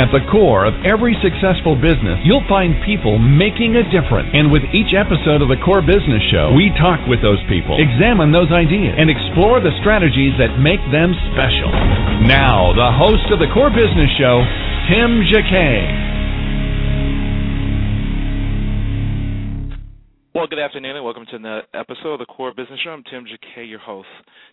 At 0.00 0.08
the 0.08 0.24
core 0.32 0.64
of 0.64 0.72
every 0.88 1.12
successful 1.20 1.76
business, 1.76 2.16
you'll 2.24 2.46
find 2.48 2.80
people 2.80 3.20
making 3.20 3.76
a 3.76 3.84
difference. 3.92 4.32
And 4.32 4.48
with 4.48 4.64
each 4.72 4.96
episode 4.96 5.44
of 5.44 5.52
the 5.52 5.60
Core 5.60 5.84
Business 5.84 6.24
Show, 6.32 6.56
we 6.56 6.72
talk 6.80 7.04
with 7.04 7.20
those 7.20 7.40
people, 7.44 7.76
examine 7.76 8.32
those 8.32 8.48
ideas, 8.48 8.96
and 8.96 9.12
explore 9.12 9.60
the 9.60 9.76
strategies 9.84 10.32
that 10.40 10.56
make 10.56 10.80
them 10.88 11.12
special. 11.36 11.68
Now, 12.24 12.72
the 12.72 12.88
host 12.88 13.28
of 13.28 13.38
the 13.38 13.52
Core 13.52 13.68
Business 13.68 14.08
Show, 14.16 14.40
Tim 14.88 15.28
Jacquet. 15.28 16.11
Well, 20.42 20.48
good 20.48 20.58
afternoon 20.58 20.96
and 20.96 21.04
welcome 21.04 21.24
to 21.30 21.36
another 21.36 21.62
episode 21.72 22.14
of 22.14 22.18
the 22.18 22.26
Core 22.26 22.52
Business 22.52 22.80
Show. 22.82 22.90
I'm 22.90 23.04
Tim 23.08 23.24
Jacquet, 23.26 23.68
your 23.68 23.78
host. 23.78 24.08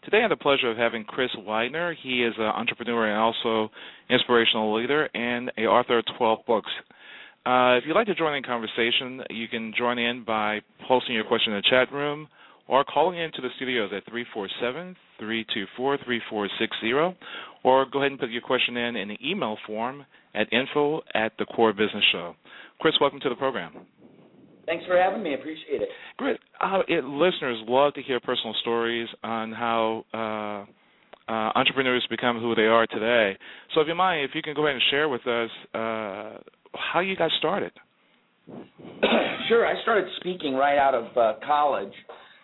Today 0.05 0.19
I 0.19 0.21
have 0.21 0.29
the 0.29 0.35
pleasure 0.35 0.69
of 0.69 0.77
having 0.77 1.03
Chris 1.03 1.31
Widener. 1.35 1.95
He 2.03 2.21
is 2.21 2.35
an 2.37 2.43
entrepreneur 2.43 3.07
and 3.07 3.17
also 3.17 3.71
inspirational 4.07 4.79
leader 4.79 5.09
and 5.15 5.51
a 5.57 5.61
author 5.63 5.97
of 5.97 6.05
12 6.15 6.45
books. 6.45 6.69
Uh, 7.43 7.81
if 7.81 7.85
you'd 7.87 7.95
like 7.95 8.05
to 8.05 8.13
join 8.13 8.35
in 8.35 8.43
conversation, 8.43 9.23
you 9.31 9.47
can 9.47 9.73
join 9.75 9.97
in 9.97 10.23
by 10.23 10.61
posting 10.87 11.15
your 11.15 11.23
question 11.23 11.53
in 11.53 11.57
the 11.57 11.67
chat 11.67 11.91
room 11.91 12.27
or 12.67 12.83
calling 12.83 13.17
into 13.17 13.41
the 13.41 13.49
studios 13.55 13.89
at 13.91 14.03
347-324-3460 15.19 17.15
or 17.63 17.87
go 17.91 17.97
ahead 17.97 18.11
and 18.11 18.19
put 18.19 18.29
your 18.29 18.43
question 18.43 18.77
in 18.77 18.95
in 18.95 19.07
the 19.07 19.17
email 19.27 19.57
form 19.65 20.05
at 20.35 20.53
info 20.53 21.01
at 21.15 21.31
the 21.39 21.45
Core 21.45 21.73
Business 21.73 22.03
Show. 22.11 22.35
Chris, 22.79 22.93
welcome 23.01 23.19
to 23.21 23.29
the 23.29 23.35
program. 23.35 23.87
Thanks 24.69 24.85
for 24.85 24.95
having 25.01 25.23
me. 25.23 25.31
I 25.31 25.33
appreciate 25.33 25.81
it. 25.81 25.89
Great. 26.17 26.37
Uh, 26.61 26.81
it, 26.87 27.03
listeners 27.03 27.57
love 27.67 27.95
to 27.95 28.03
hear 28.03 28.19
personal 28.19 28.53
stories 28.61 29.07
on 29.23 29.51
how 29.51 30.05
uh, 30.13 31.31
uh, 31.31 31.51
entrepreneurs 31.55 32.05
become 32.07 32.39
who 32.39 32.53
they 32.53 32.67
are 32.67 32.85
today. 32.85 33.35
So, 33.73 33.81
if 33.81 33.87
you 33.87 33.95
mind, 33.95 34.25
if 34.29 34.35
you 34.35 34.43
can 34.43 34.53
go 34.53 34.67
ahead 34.67 34.75
and 34.75 34.83
share 34.91 35.09
with 35.09 35.25
us 35.25 35.49
uh, 35.73 36.37
how 36.93 36.99
you 36.99 37.15
got 37.15 37.31
started. 37.39 37.71
sure. 39.49 39.65
I 39.65 39.81
started 39.81 40.05
speaking 40.19 40.53
right 40.53 40.77
out 40.77 40.93
of 40.93 41.17
uh, 41.17 41.39
college. 41.43 41.93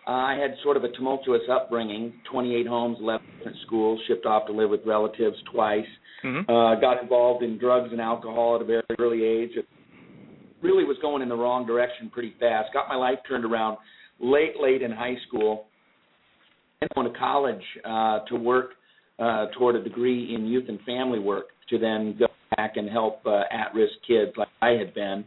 Uh, 0.04 0.10
I 0.10 0.36
had 0.36 0.56
sort 0.64 0.76
of 0.76 0.82
a 0.82 0.90
tumultuous 0.96 1.42
upbringing 1.48 2.12
28 2.32 2.66
homes, 2.66 2.98
11 3.00 3.24
different 3.38 3.58
schools, 3.66 4.00
shipped 4.08 4.26
off 4.26 4.48
to 4.48 4.52
live 4.52 4.70
with 4.70 4.80
relatives 4.84 5.36
twice. 5.52 5.86
Mm-hmm. 6.24 6.80
got 6.80 7.00
involved 7.00 7.44
in 7.44 7.56
drugs 7.56 7.90
and 7.92 8.00
alcohol 8.00 8.56
at 8.56 8.62
a 8.62 8.64
very 8.64 8.82
early 8.98 9.22
age 9.22 9.50
really 10.62 10.84
was 10.84 10.96
going 11.02 11.22
in 11.22 11.28
the 11.28 11.36
wrong 11.36 11.66
direction 11.66 12.10
pretty 12.10 12.34
fast. 12.40 12.72
Got 12.72 12.88
my 12.88 12.96
life 12.96 13.18
turned 13.28 13.44
around 13.44 13.78
late, 14.20 14.54
late 14.60 14.82
in 14.82 14.90
high 14.90 15.16
school, 15.28 15.66
and 16.80 16.90
went 16.96 17.12
to 17.12 17.18
college 17.18 17.62
uh, 17.84 18.20
to 18.28 18.36
work 18.36 18.70
uh, 19.18 19.46
toward 19.58 19.76
a 19.76 19.82
degree 19.82 20.34
in 20.34 20.46
youth 20.46 20.64
and 20.68 20.80
family 20.82 21.18
work 21.18 21.46
to 21.70 21.78
then 21.78 22.16
go 22.18 22.26
back 22.56 22.76
and 22.76 22.88
help 22.88 23.20
uh, 23.26 23.42
at-risk 23.50 23.92
kids 24.06 24.32
like 24.36 24.48
I 24.62 24.70
had 24.70 24.94
been. 24.94 25.24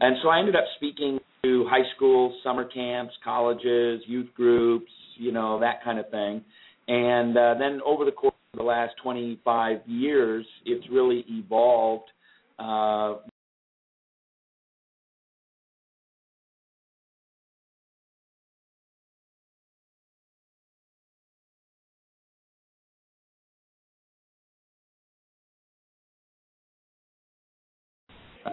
And 0.00 0.16
so 0.22 0.28
I 0.28 0.38
ended 0.38 0.56
up 0.56 0.64
speaking 0.76 1.18
to 1.44 1.66
high 1.68 1.88
schools, 1.96 2.34
summer 2.42 2.64
camps, 2.64 3.14
colleges, 3.24 4.02
youth 4.06 4.28
groups, 4.34 4.90
you 5.16 5.32
know, 5.32 5.58
that 5.60 5.82
kind 5.84 5.98
of 5.98 6.10
thing. 6.10 6.42
And 6.88 7.36
uh, 7.36 7.54
then 7.58 7.80
over 7.84 8.04
the 8.04 8.12
course 8.12 8.34
of 8.54 8.58
the 8.58 8.64
last 8.64 8.94
25 9.02 9.78
years, 9.86 10.46
it's 10.64 10.84
really 10.90 11.24
evolved 11.28 12.10
uh, 12.58 13.16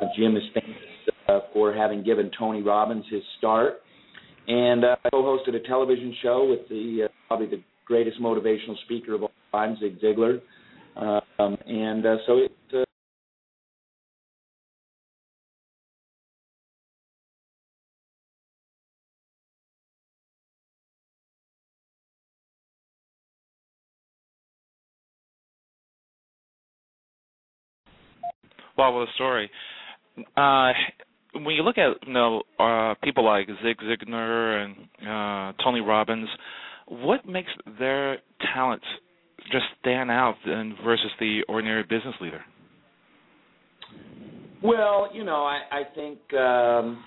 Uh, 0.01 0.05
Jim 0.17 0.35
is 0.35 0.43
famous 0.53 0.77
uh, 1.27 1.39
for 1.53 1.73
having 1.73 2.03
given 2.03 2.29
Tony 2.37 2.61
Robbins 2.61 3.05
his 3.09 3.21
start, 3.37 3.81
and 4.47 4.83
uh, 4.83 4.95
co-hosted 5.11 5.55
a 5.55 5.65
television 5.67 6.13
show 6.21 6.45
with 6.49 6.67
the 6.69 7.05
uh, 7.05 7.07
probably 7.27 7.47
the 7.47 7.63
greatest 7.85 8.19
motivational 8.19 8.77
speaker 8.85 9.13
of 9.13 9.23
all 9.23 9.31
time, 9.51 9.77
Zig 9.79 9.99
Ziglar, 10.01 10.41
um, 10.97 11.57
and 11.67 12.05
uh, 12.05 12.15
so 12.27 12.37
it. 12.37 12.51
Uh, 12.73 12.81
Well, 28.77 28.99
with 28.99 29.07
a 29.07 29.13
story. 29.13 29.49
Uh, 30.37 30.71
when 31.33 31.55
you 31.55 31.63
look 31.63 31.77
at 31.77 31.95
you 32.07 32.13
know 32.13 32.43
uh, 32.59 32.93
people 33.03 33.25
like 33.25 33.47
Zig 33.63 33.77
Ziglar 33.77 34.65
and 34.65 34.75
uh, 35.07 35.63
Tony 35.63 35.81
Robbins, 35.81 36.29
what 36.87 37.25
makes 37.25 37.49
their 37.79 38.19
talents 38.53 38.85
just 39.51 39.65
stand 39.81 40.09
out 40.09 40.35
than 40.45 40.75
versus 40.83 41.11
the 41.19 41.41
ordinary 41.47 41.83
business 41.83 42.15
leader? 42.21 42.41
Well, 44.63 45.09
you 45.13 45.23
know, 45.23 45.43
I, 45.43 45.59
I 45.71 45.83
think 45.93 46.17
um, 46.33 47.03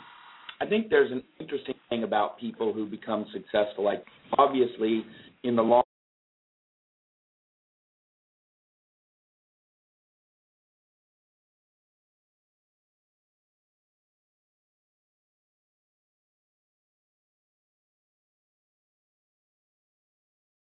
I 0.60 0.66
think 0.68 0.90
there's 0.90 1.10
an 1.10 1.22
interesting 1.40 1.74
thing 1.88 2.04
about 2.04 2.38
people 2.38 2.72
who 2.72 2.86
become 2.86 3.26
successful. 3.32 3.84
Like 3.84 4.04
obviously, 4.36 5.04
in 5.42 5.56
the 5.56 5.62
long 5.62 5.82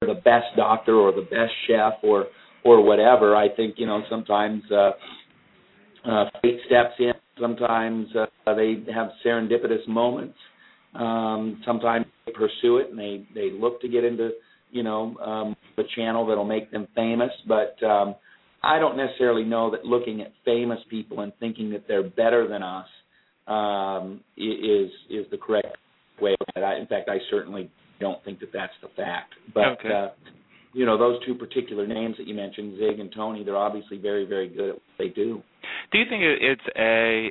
the 0.07 0.21
best 0.21 0.47
doctor 0.57 0.95
or 0.97 1.13
the 1.13 1.23
best 1.23 1.53
chef 1.67 1.95
or 2.03 2.27
or 2.65 2.83
whatever. 2.83 3.37
I 3.37 3.49
think 3.49 3.75
you 3.79 3.87
know 3.87 4.03
sometimes 4.11 4.63
uh, 4.71 4.91
uh, 6.09 6.25
fate 6.43 6.61
steps 6.67 6.95
in. 6.99 7.13
Sometimes 7.41 8.09
uh, 8.17 8.55
they 8.55 8.77
have 8.93 9.09
serendipitous 9.25 9.87
moments. 9.87 10.37
Um, 10.95 11.61
sometimes 11.67 12.07
they 12.25 12.33
pursue 12.33 12.79
it 12.79 12.91
and 12.91 12.99
they 12.99 13.27
they 13.35 13.51
look 13.51 13.81
to 13.83 13.89
get 13.89 14.05
into 14.05 14.31
you 14.71 14.83
know 14.83 15.17
um, 15.19 15.57
the 15.77 15.85
channel 15.95 16.27
that'll 16.27 16.45
make 16.45 16.71
them 16.71 16.89
famous. 16.95 17.31
But 17.47 17.83
um, 17.85 18.15
I 18.63 18.79
don't 18.79 18.97
necessarily 18.97 19.45
know 19.45 19.71
that 19.71 19.85
looking 19.85 20.23
at 20.23 20.33
famous 20.45 20.79
people 20.91 21.21
and 21.21 21.33
thinking 21.39 21.71
that 21.71 21.87
they're 21.87 22.09
better 22.09 22.49
than 22.49 22.63
us 22.63 22.87
um, 23.47 24.21
is 24.37 24.91
is 25.11 25.27
the 25.31 25.39
correct 25.39 25.77
way. 26.21 26.35
I, 26.57 26.77
in 26.77 26.87
fact, 26.87 27.09
I 27.09 27.19
certainly 27.31 27.71
don't 28.01 28.23
think 28.25 28.41
that 28.41 28.53
that's 28.53 28.73
the 28.83 28.89
fact. 28.97 29.35
But 29.55 29.79
okay. 29.81 29.89
uh, 29.89 30.09
you 30.73 30.85
know, 30.85 30.99
those 30.99 31.25
two 31.25 31.35
particular 31.35 31.87
names 31.87 32.17
that 32.19 32.27
you 32.27 32.35
mentioned, 32.35 32.79
Zig 32.79 33.01
and 33.01 33.11
Tony, 33.15 33.43
they're 33.43 33.57
obviously 33.57 33.97
very, 33.97 34.27
very 34.27 34.49
good 34.49 34.69
at 34.69 34.75
what 34.75 34.83
they 34.99 35.09
do. 35.09 35.43
Do 35.91 35.99
you 35.99 36.05
think 36.09 36.23
it's 36.23 36.63
a 36.79 37.31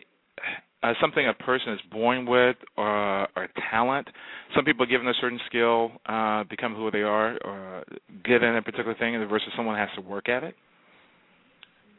uh, 0.84 0.94
something 1.02 1.28
a 1.28 1.34
person 1.44 1.74
is 1.74 1.80
born 1.92 2.26
with 2.26 2.58
or, 2.78 3.28
or 3.36 3.48
talent? 3.72 4.08
Some 4.56 4.66
people, 4.66 4.86
given 4.86 5.08
a 5.08 5.14
certain 5.20 5.40
skill, 5.48 5.92
uh, 6.06 6.44
become 6.50 6.76
who 6.76 6.92
they 6.92 7.02
are, 7.02 7.38
or 7.44 7.84
given 8.24 8.56
a 8.56 8.62
particular 8.62 8.96
thing, 8.96 9.14
versus 9.30 9.50
someone 9.56 9.78
has 9.78 9.90
to 9.96 10.02
work 10.02 10.30
at 10.30 10.44
it. 10.44 10.56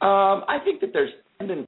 Um, 0.00 0.44
I 0.48 0.58
think 0.64 0.80
that 0.82 0.90
there's 0.92 1.10
tendency 1.38 1.65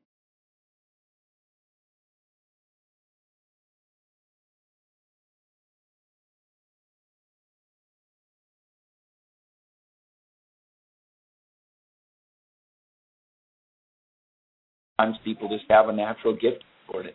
sometimes 14.99 15.19
people 15.25 15.49
just 15.49 15.65
have 15.71 15.89
a 15.89 15.93
natural 15.93 16.35
gift 16.35 16.63
for 16.91 17.03
it. 17.03 17.15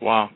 Wow. 0.00 0.30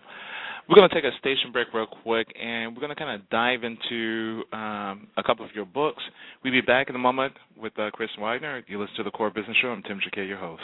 We're 0.69 0.77
going 0.77 0.89
to 0.89 0.95
take 0.95 1.05
a 1.05 1.17
station 1.19 1.53
break 1.53 1.69
real 1.75 1.87
quick, 1.87 2.27
and 2.41 2.75
we're 2.75 2.81
going 2.81 2.95
to 2.95 2.97
kind 2.97 3.21
of 3.21 3.29
dive 3.29 3.65
into 3.65 4.43
um, 4.53 5.09
a 5.17 5.23
couple 5.25 5.45
of 5.45 5.51
your 5.55 5.67
books. 5.67 6.03
We'll 6.43 6.55
be 6.55 6.63
back 6.63 6.89
in 6.89 6.97
a 6.97 6.99
moment 6.99 7.35
with 7.61 7.79
uh, 7.79 7.91
Chris 7.93 8.09
Widener. 8.19 8.63
You 8.67 8.81
listen 8.81 8.97
to 8.97 9.03
the 9.03 9.11
Core 9.11 9.31
Business 9.31 9.57
Show. 9.61 9.69
I'm 9.69 9.83
Tim 9.83 10.01
Jacquet, 10.03 10.27
your 10.27 10.39
host. 10.39 10.63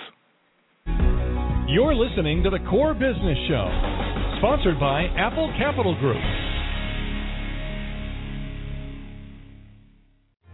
You're 1.69 1.95
listening 1.95 2.43
to 2.45 2.51
the 2.51 2.59
Core 2.71 2.95
Business 2.95 3.39
Show, 3.47 3.69
sponsored 4.39 4.81
by 4.81 5.05
Apple 5.17 5.53
Capital 5.59 5.95
Group. 6.01 6.50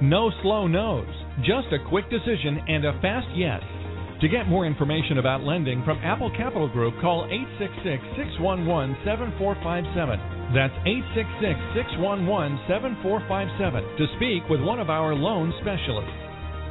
No 0.00 0.30
slow 0.42 0.68
no's, 0.68 1.10
just 1.42 1.66
a 1.72 1.88
quick 1.88 2.08
decision 2.08 2.62
and 2.68 2.84
a 2.84 2.92
fast 3.02 3.26
yes. 3.34 3.60
To 4.20 4.28
get 4.28 4.46
more 4.46 4.64
information 4.64 5.18
about 5.18 5.42
lending 5.42 5.82
from 5.84 5.98
Apple 5.98 6.30
Capital 6.36 6.68
Group, 6.68 6.94
call 7.00 7.26
866 7.26 7.98
611 8.14 8.94
7457. 9.02 10.54
That's 10.54 10.74
866 10.86 11.82
611 11.82 12.62
7457 12.70 13.98
to 13.98 14.06
speak 14.14 14.46
with 14.46 14.62
one 14.62 14.78
of 14.78 14.86
our 14.86 15.18
loan 15.18 15.50
specialists. 15.62 16.14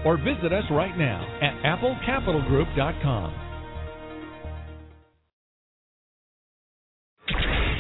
Or 0.07 0.15
visit 0.15 0.56
us 0.56 0.63
right 0.71 0.95
now 0.95 1.19
at 1.44 1.51
applecapitalgroup.com. 1.68 3.44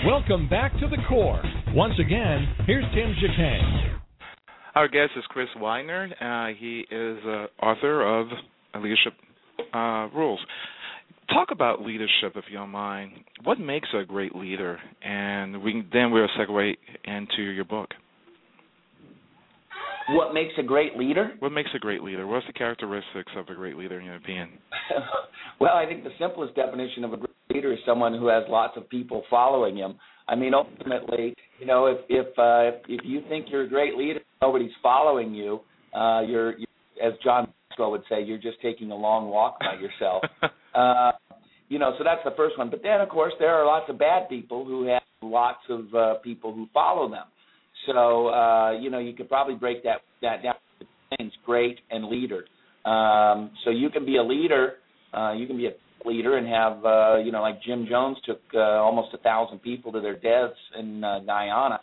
Welcome 0.03 0.49
back 0.49 0.73
to 0.79 0.87
the 0.91 0.99
core. 1.07 1.41
Once 1.71 1.95
again, 1.99 2.47
here's 2.67 2.85
Tim 2.93 3.15
Jacquet. 3.15 4.06
Our 4.77 4.87
guest 4.87 5.13
is 5.17 5.23
Chris 5.29 5.47
Widener. 5.55 6.07
Uh, 6.21 6.53
he 6.55 6.85
is 6.91 7.17
uh, 7.25 7.65
author 7.65 8.19
of 8.19 8.27
Leadership 8.79 9.13
uh, 9.73 10.07
Rules. 10.13 10.39
Talk 11.33 11.47
about 11.51 11.81
leadership, 11.81 12.33
if 12.35 12.43
you 12.51 12.59
don't 12.59 12.69
mind. 12.69 13.13
What 13.43 13.59
makes 13.59 13.87
a 13.99 14.05
great 14.05 14.35
leader? 14.35 14.77
And 15.01 15.63
we 15.63 15.83
then 15.91 16.11
we'll 16.11 16.27
segue 16.39 16.75
into 17.05 17.41
your 17.41 17.65
book. 17.65 17.89
What 20.09 20.35
makes 20.35 20.53
a 20.59 20.63
great 20.63 20.95
leader? 20.95 21.31
What 21.39 21.53
makes 21.53 21.71
a 21.73 21.79
great 21.79 22.03
leader? 22.03 22.27
What's 22.27 22.45
the 22.45 22.53
characteristics 22.53 23.31
of 23.35 23.47
a 23.49 23.55
great 23.55 23.77
leader 23.77 23.99
in 23.99 24.05
your 24.05 24.17
opinion? 24.17 24.49
well, 25.59 25.73
I 25.73 25.87
think 25.87 26.03
the 26.03 26.11
simplest 26.19 26.53
definition 26.53 27.03
of 27.03 27.13
a 27.13 27.17
great 27.17 27.29
leader 27.51 27.73
is 27.73 27.79
someone 27.83 28.13
who 28.13 28.27
has 28.27 28.43
lots 28.47 28.77
of 28.77 28.87
people 28.91 29.23
following 29.27 29.75
him. 29.75 29.95
I 30.27 30.35
mean, 30.35 30.53
ultimately, 30.53 31.33
you 31.59 31.65
know, 31.65 31.87
if 31.87 31.97
if 32.09 32.27
uh, 32.37 32.77
if 32.87 33.01
you 33.03 33.21
think 33.29 33.47
you're 33.49 33.63
a 33.63 33.69
great 33.69 33.95
leader, 33.95 34.19
nobody's 34.41 34.71
following 34.81 35.33
you. 35.33 35.61
Uh, 35.93 36.21
you're, 36.21 36.57
you, 36.57 36.67
as 37.03 37.13
John 37.23 37.51
Maxwell 37.69 37.91
would 37.91 38.03
say, 38.09 38.21
you're 38.23 38.37
just 38.37 38.61
taking 38.61 38.91
a 38.91 38.95
long 38.95 39.29
walk 39.29 39.59
by 39.59 39.75
yourself. 39.79 40.23
uh, 40.75 41.11
you 41.69 41.79
know, 41.79 41.93
so 41.97 42.03
that's 42.03 42.21
the 42.23 42.33
first 42.37 42.57
one. 42.57 42.69
But 42.69 42.81
then, 42.83 43.01
of 43.01 43.09
course, 43.09 43.33
there 43.39 43.53
are 43.55 43.65
lots 43.65 43.89
of 43.89 43.97
bad 43.97 44.29
people 44.29 44.65
who 44.65 44.87
have 44.87 45.01
lots 45.21 45.59
of 45.69 45.93
uh, 45.93 46.13
people 46.15 46.53
who 46.53 46.67
follow 46.73 47.09
them. 47.09 47.25
So, 47.87 48.27
uh, 48.27 48.71
you 48.79 48.89
know, 48.89 48.99
you 48.99 49.13
could 49.13 49.29
probably 49.29 49.55
break 49.55 49.83
that 49.83 50.01
that 50.21 50.43
down 50.43 50.55
things: 51.17 51.31
great 51.45 51.79
and 51.89 52.05
leader. 52.05 52.45
Um, 52.85 53.51
so 53.63 53.71
you 53.71 53.89
can 53.89 54.05
be 54.05 54.17
a 54.17 54.23
leader. 54.23 54.73
Uh, 55.13 55.33
you 55.33 55.47
can 55.47 55.57
be 55.57 55.67
a 55.67 55.71
leader 56.07 56.37
and 56.37 56.47
have, 56.47 56.85
uh, 56.85 57.17
you 57.17 57.31
know, 57.31 57.41
like 57.41 57.61
Jim 57.61 57.85
Jones 57.89 58.17
took 58.25 58.41
uh, 58.53 58.59
almost 58.59 59.13
a 59.13 59.17
thousand 59.17 59.59
people 59.59 59.91
to 59.91 60.01
their 60.01 60.15
deaths 60.15 60.57
in 60.79 61.03
uh, 61.03 61.19
Guyana 61.19 61.79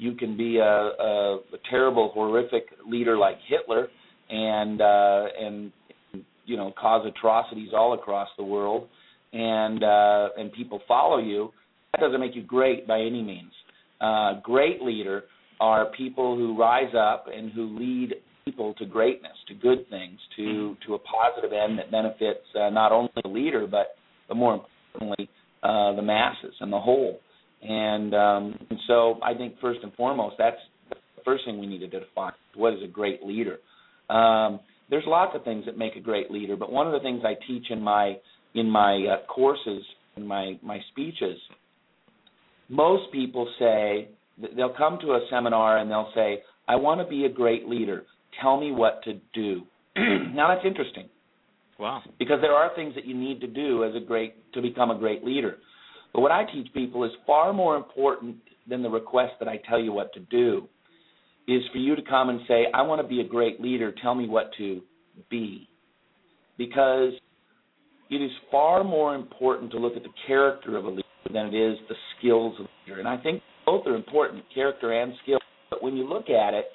you 0.00 0.14
can 0.14 0.34
be 0.34 0.56
a, 0.56 0.64
a, 0.64 1.36
a 1.36 1.58
terrible, 1.68 2.10
horrific 2.14 2.68
leader 2.86 3.18
like 3.18 3.36
Hitler, 3.46 3.88
and 4.30 4.80
uh, 4.80 5.24
and 5.38 5.72
you 6.46 6.56
know 6.56 6.72
cause 6.80 7.06
atrocities 7.06 7.70
all 7.76 7.92
across 7.92 8.28
the 8.38 8.42
world, 8.42 8.88
and 9.34 9.84
uh, 9.84 10.28
and 10.38 10.50
people 10.52 10.80
follow 10.88 11.18
you. 11.18 11.50
That 11.92 12.00
doesn't 12.00 12.20
make 12.20 12.34
you 12.34 12.42
great 12.42 12.88
by 12.88 13.00
any 13.00 13.22
means. 13.22 13.52
Uh, 14.00 14.40
great 14.42 14.80
leader 14.80 15.24
are 15.60 15.92
people 15.94 16.34
who 16.34 16.58
rise 16.58 16.94
up 16.98 17.26
and 17.30 17.52
who 17.52 17.78
lead 17.78 18.14
people 18.50 18.74
to 18.74 18.86
greatness, 18.86 19.32
to 19.48 19.54
good 19.54 19.88
things, 19.90 20.18
to 20.36 20.76
to 20.86 20.94
a 20.94 20.98
positive 20.98 21.52
end 21.52 21.78
that 21.78 21.90
benefits 21.90 22.44
uh, 22.60 22.70
not 22.70 22.92
only 22.92 23.10
the 23.22 23.28
leader 23.28 23.66
but 23.66 23.96
but 24.28 24.36
more 24.36 24.54
importantly 24.54 25.28
uh, 25.62 25.94
the 25.94 26.02
masses 26.02 26.54
and 26.60 26.72
the 26.72 26.80
whole. 26.80 27.20
And, 27.62 28.14
um, 28.14 28.58
and 28.70 28.78
so 28.86 29.18
I 29.22 29.34
think 29.34 29.60
first 29.60 29.80
and 29.82 29.92
foremost, 29.94 30.36
that's 30.38 30.56
the 30.88 30.96
first 31.24 31.44
thing 31.44 31.60
we 31.60 31.66
need 31.66 31.80
to 31.80 31.86
define. 31.86 32.32
What 32.54 32.72
is 32.72 32.80
a 32.82 32.88
great 32.88 33.22
leader? 33.22 33.58
Um, 34.08 34.60
there's 34.88 35.04
lots 35.06 35.36
of 35.36 35.44
things 35.44 35.66
that 35.66 35.76
make 35.76 35.96
a 35.96 36.00
great 36.00 36.30
leader, 36.30 36.56
but 36.56 36.72
one 36.72 36.86
of 36.86 36.92
the 36.92 37.00
things 37.00 37.22
I 37.24 37.34
teach 37.46 37.66
in 37.70 37.80
my 37.80 38.16
in 38.54 38.68
my 38.68 39.06
uh, 39.06 39.26
courses, 39.26 39.84
in 40.16 40.26
my 40.26 40.58
my 40.62 40.78
speeches, 40.90 41.38
most 42.68 43.12
people 43.12 43.48
say 43.58 44.08
they'll 44.56 44.74
come 44.76 44.98
to 45.02 45.12
a 45.12 45.26
seminar 45.30 45.78
and 45.78 45.88
they'll 45.88 46.10
say, 46.14 46.42
"I 46.66 46.74
want 46.74 47.00
to 47.00 47.06
be 47.06 47.26
a 47.26 47.28
great 47.28 47.68
leader. 47.68 48.04
Tell 48.40 48.60
me 48.60 48.72
what 48.72 49.02
to 49.04 49.14
do." 49.32 49.62
now 49.96 50.54
that's 50.54 50.66
interesting. 50.66 51.08
Wow. 51.78 52.02
Because 52.18 52.40
there 52.42 52.52
are 52.52 52.74
things 52.76 52.94
that 52.94 53.06
you 53.06 53.16
need 53.16 53.40
to 53.40 53.46
do 53.46 53.84
as 53.84 53.94
a 53.94 54.00
great 54.00 54.52
to 54.52 54.60
become 54.60 54.90
a 54.90 54.98
great 54.98 55.24
leader. 55.24 55.56
But 56.12 56.20
what 56.20 56.30
I 56.30 56.44
teach 56.44 56.72
people 56.74 57.04
is 57.04 57.10
far 57.26 57.52
more 57.52 57.76
important 57.76 58.36
than 58.68 58.82
the 58.82 58.90
request 58.90 59.34
that 59.38 59.48
I 59.48 59.58
tell 59.68 59.80
you 59.80 59.92
what 59.92 60.12
to 60.14 60.20
do 60.20 60.68
is 61.48 61.62
for 61.72 61.78
you 61.78 61.96
to 61.96 62.02
come 62.02 62.28
and 62.28 62.40
say, 62.46 62.66
I 62.74 62.82
want 62.82 63.00
to 63.00 63.08
be 63.08 63.20
a 63.20 63.24
great 63.24 63.60
leader. 63.60 63.92
Tell 64.02 64.14
me 64.14 64.28
what 64.28 64.50
to 64.58 64.82
be. 65.30 65.68
Because 66.58 67.12
it 68.10 68.16
is 68.16 68.30
far 68.50 68.84
more 68.84 69.14
important 69.14 69.70
to 69.72 69.78
look 69.78 69.96
at 69.96 70.02
the 70.02 70.12
character 70.26 70.76
of 70.76 70.84
a 70.84 70.90
leader 70.90 71.02
than 71.32 71.46
it 71.46 71.54
is 71.54 71.78
the 71.88 71.94
skills 72.18 72.54
of 72.58 72.66
a 72.66 72.68
leader. 72.84 72.98
And 73.00 73.08
I 73.08 73.16
think 73.16 73.42
both 73.64 73.86
are 73.86 73.94
important, 73.94 74.44
character 74.54 74.92
and 75.00 75.14
skill. 75.22 75.38
But 75.70 75.82
when 75.82 75.96
you 75.96 76.08
look 76.08 76.28
at 76.28 76.54
it, 76.54 76.66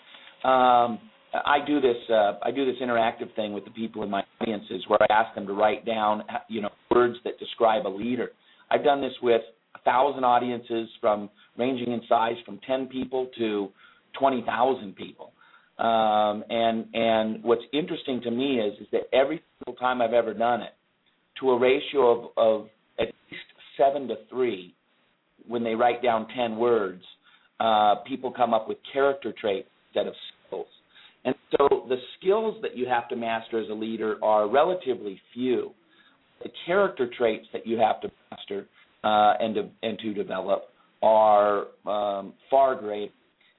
um, 0.47 0.99
I 1.45 1.57
do 1.65 1.81
this 1.81 1.97
uh, 2.09 2.33
I 2.41 2.51
do 2.51 2.65
this 2.65 2.75
interactive 2.81 3.33
thing 3.35 3.53
with 3.53 3.65
the 3.65 3.71
people 3.71 4.03
in 4.03 4.09
my 4.09 4.23
audiences 4.41 4.83
where 4.87 4.99
I 5.01 5.13
ask 5.13 5.35
them 5.35 5.47
to 5.47 5.53
write 5.53 5.85
down 5.85 6.23
you 6.47 6.61
know 6.61 6.69
words 6.91 7.17
that 7.23 7.39
describe 7.39 7.85
a 7.85 7.89
leader. 7.89 8.29
I've 8.71 8.83
done 8.83 9.01
this 9.01 9.13
with 9.21 9.41
a 9.75 9.79
thousand 9.79 10.23
audiences 10.23 10.89
from 11.01 11.29
ranging 11.57 11.91
in 11.91 12.01
size 12.07 12.35
from 12.45 12.59
10 12.65 12.87
people 12.87 13.29
to 13.37 13.69
20,000 14.19 14.95
people. 14.95 15.31
Um, 15.77 16.43
and 16.49 16.85
and 16.93 17.43
what's 17.43 17.63
interesting 17.73 18.21
to 18.21 18.31
me 18.31 18.59
is 18.59 18.79
is 18.79 18.87
that 18.91 19.01
every 19.13 19.43
single 19.59 19.77
time 19.79 20.01
I've 20.01 20.13
ever 20.13 20.33
done 20.33 20.61
it, 20.61 20.73
to 21.41 21.51
a 21.51 21.59
ratio 21.59 22.11
of, 22.11 22.31
of 22.37 22.67
at 22.99 23.07
least 23.29 23.43
seven 23.77 24.07
to 24.07 24.15
three, 24.29 24.73
when 25.47 25.63
they 25.63 25.75
write 25.75 26.01
down 26.01 26.27
10 26.35 26.55
words, 26.57 27.03
uh, 27.59 27.95
people 28.07 28.31
come 28.31 28.53
up 28.53 28.69
with 28.69 28.77
character 28.91 29.33
traits 29.39 29.67
instead 29.89 30.07
of. 30.07 30.13
And 31.25 31.35
so 31.57 31.85
the 31.89 31.97
skills 32.17 32.55
that 32.61 32.77
you 32.77 32.87
have 32.87 33.09
to 33.09 33.15
master 33.15 33.59
as 33.59 33.69
a 33.69 33.73
leader 33.73 34.17
are 34.23 34.47
relatively 34.49 35.19
few 35.33 35.73
the 36.43 36.49
character 36.65 37.09
traits 37.17 37.45
that 37.53 37.65
you 37.65 37.77
have 37.79 38.01
to 38.01 38.11
master 38.31 38.67
uh, 39.03 39.33
and 39.39 39.55
to 39.55 39.69
and 39.83 39.97
to 39.99 40.13
develop 40.13 40.69
are 41.01 41.65
um, 41.85 42.33
far 42.49 42.75
greater. 42.75 43.11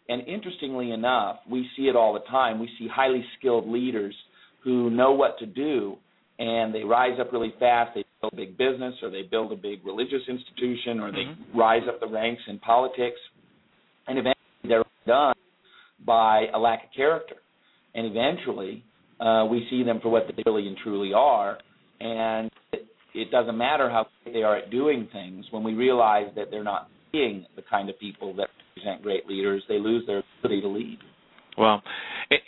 And 0.08 0.26
interestingly 0.28 0.92
enough, 0.92 1.38
we 1.50 1.68
see 1.76 1.84
it 1.84 1.96
all 1.96 2.14
the 2.14 2.24
time. 2.30 2.60
We 2.60 2.70
see 2.78 2.88
highly 2.88 3.24
skilled 3.38 3.68
leaders 3.68 4.14
who 4.62 4.88
know 4.88 5.12
what 5.12 5.36
to 5.40 5.46
do, 5.46 5.96
and 6.38 6.72
they 6.72 6.84
rise 6.84 7.18
up 7.20 7.32
really 7.32 7.52
fast. 7.58 7.92
They 7.94 8.04
build 8.20 8.32
a 8.32 8.36
big 8.36 8.56
business, 8.56 8.94
or 9.02 9.10
they 9.10 9.22
build 9.22 9.52
a 9.52 9.56
big 9.56 9.84
religious 9.84 10.22
institution, 10.28 11.00
or 11.00 11.10
they 11.10 11.18
mm-hmm. 11.18 11.58
rise 11.58 11.82
up 11.88 11.98
the 11.98 12.06
ranks 12.06 12.42
in 12.46 12.60
politics, 12.60 13.18
and 14.06 14.18
eventually 14.18 14.68
they're 14.68 14.84
done 15.06 15.34
by 16.04 16.46
a 16.54 16.58
lack 16.58 16.84
of 16.84 16.90
character. 16.94 17.36
And 17.96 18.06
eventually, 18.06 18.84
uh, 19.18 19.46
we 19.50 19.66
see 19.70 19.82
them 19.82 20.00
for 20.02 20.10
what 20.10 20.24
they 20.28 20.42
really 20.44 20.68
and 20.68 20.76
truly 20.84 21.12
are, 21.14 21.58
and 21.98 22.50
it, 22.72 22.86
it 23.14 23.30
doesn't 23.30 23.56
matter 23.56 23.88
how 23.88 24.06
they 24.24 24.42
are 24.42 24.58
at 24.58 24.70
doing 24.70 25.08
things. 25.12 25.46
When 25.50 25.64
we 25.64 25.72
realize 25.72 26.26
that 26.36 26.50
they're 26.50 26.62
not 26.62 26.88
being 27.10 27.46
the 27.56 27.62
kind 27.68 27.88
of 27.88 27.98
people 27.98 28.36
that 28.36 28.48
represent 28.76 29.02
great 29.02 29.26
leaders, 29.26 29.62
they 29.68 29.78
lose 29.78 30.04
their 30.06 30.22
ability 30.40 30.60
to 30.60 30.68
lead. 30.68 30.98
Well, 31.56 31.82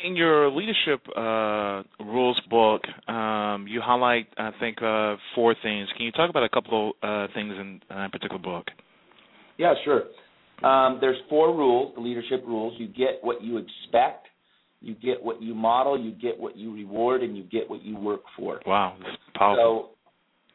in 0.04 0.16
your 0.16 0.50
leadership 0.50 1.00
uh, 1.16 1.82
rules 2.04 2.38
book, 2.50 2.82
um, 3.08 3.66
you 3.66 3.80
highlight, 3.82 4.26
I 4.36 4.50
think, 4.60 4.82
uh, 4.82 5.16
four 5.34 5.54
things. 5.62 5.88
Can 5.96 6.04
you 6.04 6.12
talk 6.12 6.28
about 6.28 6.44
a 6.44 6.48
couple 6.50 6.92
of 7.02 7.30
uh, 7.30 7.32
things 7.32 7.54
in 7.58 7.80
a 7.88 8.10
particular 8.10 8.42
book? 8.42 8.66
Yeah, 9.56 9.72
sure. 9.84 10.02
Um, 10.62 10.98
there's 11.00 11.16
four 11.30 11.56
rules, 11.56 11.94
the 11.94 12.02
leadership 12.02 12.44
rules. 12.46 12.74
You 12.78 12.88
get 12.88 13.20
what 13.22 13.42
you 13.42 13.56
expect, 13.56 14.26
you 14.80 14.94
get 14.94 15.22
what 15.22 15.42
you 15.42 15.54
model, 15.54 15.98
you 15.98 16.12
get 16.12 16.38
what 16.38 16.56
you 16.56 16.72
reward, 16.72 17.22
and 17.22 17.36
you 17.36 17.42
get 17.44 17.68
what 17.68 17.82
you 17.82 17.96
work 17.96 18.22
for. 18.36 18.60
Wow, 18.66 18.96
powerful. 19.34 19.90
So, 19.92 19.96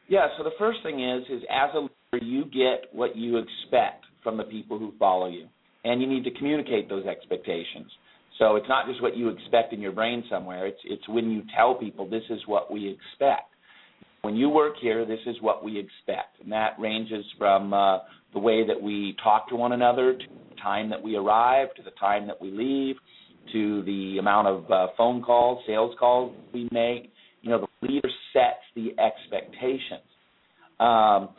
yeah. 0.08 0.28
So 0.38 0.44
the 0.44 0.54
first 0.58 0.78
thing 0.82 1.02
is, 1.02 1.24
is 1.30 1.42
as 1.50 1.70
a 1.74 1.80
leader, 1.80 2.24
you 2.24 2.44
get 2.44 2.88
what 2.92 3.16
you 3.16 3.36
expect 3.36 4.04
from 4.22 4.36
the 4.36 4.44
people 4.44 4.78
who 4.78 4.92
follow 4.98 5.28
you, 5.28 5.46
and 5.84 6.00
you 6.00 6.08
need 6.08 6.24
to 6.24 6.30
communicate 6.32 6.88
those 6.88 7.04
expectations. 7.06 7.90
So 8.38 8.56
it's 8.56 8.68
not 8.68 8.86
just 8.88 9.00
what 9.00 9.16
you 9.16 9.28
expect 9.28 9.72
in 9.72 9.80
your 9.80 9.92
brain 9.92 10.24
somewhere. 10.30 10.66
It's 10.66 10.80
it's 10.84 11.06
when 11.08 11.30
you 11.30 11.42
tell 11.56 11.74
people 11.74 12.08
this 12.08 12.24
is 12.30 12.40
what 12.46 12.72
we 12.72 12.88
expect. 12.88 13.50
when 14.24 14.34
you 14.34 14.48
work 14.48 14.74
here, 14.80 15.04
this 15.04 15.20
is 15.26 15.36
what 15.42 15.62
we 15.62 15.78
expect, 15.78 16.40
and 16.42 16.50
that 16.50 16.70
ranges 16.78 17.24
from 17.36 17.74
uh, 17.74 17.98
the 18.32 18.38
way 18.38 18.66
that 18.66 18.80
we 18.80 19.14
talk 19.22 19.48
to 19.50 19.54
one 19.54 19.72
another, 19.72 20.14
to 20.14 20.24
the 20.48 20.56
time 20.62 20.88
that 20.88 21.00
we 21.00 21.14
arrive, 21.14 21.68
to 21.76 21.82
the 21.82 21.90
time 22.00 22.26
that 22.26 22.40
we 22.40 22.50
leave, 22.50 22.96
to 23.52 23.82
the 23.82 24.18
amount 24.18 24.48
of 24.48 24.70
uh, 24.70 24.86
phone 24.96 25.22
calls, 25.22 25.62
sales 25.66 25.94
calls 25.98 26.34
we 26.52 26.68
make. 26.72 27.12
You 27.42 27.50
know, 27.50 27.66
the 27.80 27.88
leader 27.88 28.08
sets 28.32 28.62
the 28.74 28.94
expectations. 28.98 30.02
Um, 30.80 31.30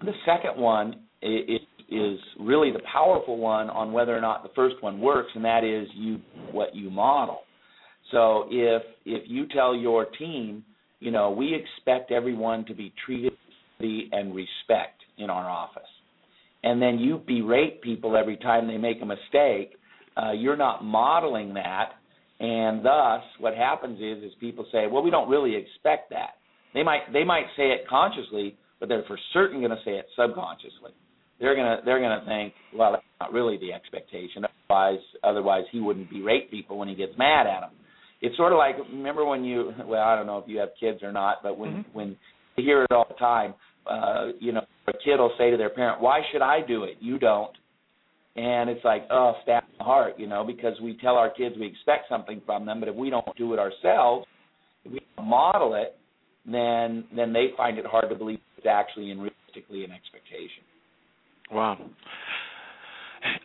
the 0.00 0.12
second 0.24 0.60
one 0.60 1.00
is, 1.22 1.60
is 1.90 2.18
really 2.38 2.70
the 2.70 2.80
powerful 2.92 3.38
one 3.38 3.70
on 3.70 3.92
whether 3.92 4.16
or 4.16 4.20
not 4.20 4.42
the 4.42 4.50
first 4.54 4.76
one 4.80 5.00
works, 5.00 5.30
and 5.34 5.44
that 5.44 5.64
is 5.64 5.88
you 5.94 6.20
what 6.52 6.74
you 6.74 6.90
model. 6.90 7.40
So 8.12 8.46
if 8.50 8.82
if 9.04 9.24
you 9.26 9.46
tell 9.48 9.74
your 9.74 10.06
team, 10.06 10.64
you 11.00 11.10
know, 11.10 11.30
we 11.30 11.54
expect 11.54 12.10
everyone 12.10 12.64
to 12.66 12.74
be 12.74 12.92
treated 13.04 13.32
and 13.80 14.34
respect 14.34 15.02
in 15.18 15.30
our 15.30 15.48
office, 15.48 15.82
and 16.64 16.82
then 16.82 16.98
you 16.98 17.22
berate 17.26 17.80
people 17.80 18.16
every 18.16 18.36
time 18.36 18.66
they 18.66 18.76
make 18.76 19.00
a 19.02 19.06
mistake, 19.06 19.77
uh, 20.18 20.32
you're 20.32 20.56
not 20.56 20.84
modeling 20.84 21.54
that, 21.54 21.92
and 22.40 22.84
thus 22.84 23.22
what 23.38 23.54
happens 23.54 24.00
is 24.00 24.22
is 24.24 24.32
people 24.40 24.66
say, 24.72 24.86
well, 24.90 25.02
we 25.02 25.10
don't 25.10 25.28
really 25.28 25.54
expect 25.54 26.10
that. 26.10 26.34
They 26.74 26.82
might 26.82 27.12
they 27.12 27.24
might 27.24 27.46
say 27.56 27.70
it 27.70 27.82
consciously, 27.88 28.56
but 28.80 28.88
they're 28.88 29.04
for 29.06 29.18
certain 29.32 29.60
going 29.60 29.70
to 29.70 29.82
say 29.84 29.92
it 29.92 30.06
subconsciously. 30.16 30.92
They're 31.40 31.54
gonna 31.54 31.78
they're 31.84 32.00
gonna 32.00 32.24
think, 32.26 32.54
well, 32.74 32.92
that's 32.92 33.04
not 33.20 33.32
really 33.32 33.58
the 33.58 33.72
expectation. 33.72 34.44
Otherwise, 34.68 35.00
otherwise 35.22 35.64
he 35.70 35.80
wouldn't 35.80 36.10
berate 36.10 36.50
people 36.50 36.78
when 36.78 36.88
he 36.88 36.94
gets 36.94 37.12
mad 37.16 37.46
at 37.46 37.60
them. 37.60 37.70
It's 38.20 38.36
sort 38.36 38.52
of 38.52 38.58
like 38.58 38.76
remember 38.90 39.24
when 39.24 39.44
you 39.44 39.72
well 39.86 40.02
I 40.02 40.16
don't 40.16 40.26
know 40.26 40.38
if 40.38 40.48
you 40.48 40.58
have 40.58 40.70
kids 40.80 41.02
or 41.02 41.12
not, 41.12 41.38
but 41.42 41.56
when 41.56 41.70
mm-hmm. 41.70 41.90
when 41.92 42.16
you 42.56 42.64
hear 42.64 42.82
it 42.82 42.90
all 42.90 43.06
the 43.08 43.14
time, 43.14 43.54
uh, 43.88 44.32
you 44.40 44.52
know, 44.52 44.62
a 44.88 44.92
kid 44.92 45.18
will 45.18 45.32
say 45.38 45.50
to 45.50 45.56
their 45.56 45.70
parent, 45.70 46.00
"Why 46.00 46.20
should 46.32 46.42
I 46.42 46.58
do 46.66 46.84
it? 46.84 46.96
You 47.00 47.18
don't." 47.18 47.52
And 48.34 48.70
it's 48.70 48.84
like, 48.84 49.06
oh, 49.10 49.32
the 49.46 49.57
heart, 49.80 50.14
you 50.18 50.26
know, 50.26 50.44
because 50.44 50.74
we 50.82 50.96
tell 50.98 51.14
our 51.16 51.30
kids 51.30 51.56
we 51.58 51.66
expect 51.66 52.08
something 52.08 52.40
from 52.44 52.66
them, 52.66 52.80
but 52.80 52.88
if 52.88 52.94
we 52.94 53.10
don't 53.10 53.36
do 53.36 53.52
it 53.52 53.58
ourselves, 53.58 54.26
if 54.84 54.92
we 54.92 55.00
don't 55.16 55.26
model 55.26 55.74
it, 55.74 55.96
then 56.44 57.04
then 57.14 57.32
they 57.32 57.48
find 57.56 57.78
it 57.78 57.86
hard 57.86 58.08
to 58.08 58.14
believe 58.14 58.38
it's 58.56 58.66
actually 58.66 59.10
and 59.10 59.20
realistically 59.20 59.84
an 59.84 59.92
expectation. 59.92 60.62
Wow. 61.50 61.78